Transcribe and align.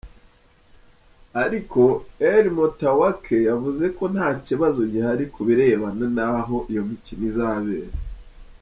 Ariko 1.43 1.81
El 2.31 2.45
Moutawakel 2.55 3.41
yavuze 3.49 3.85
ko 3.97 4.03
nta 4.13 4.29
kibazo 4.45 4.79
gihari 4.91 5.23
ku 5.33 5.39
birebana 5.47 6.05
naho 6.17 6.55
iyo 6.71 6.81
mikino 6.89 7.23
izabera. 7.31 7.89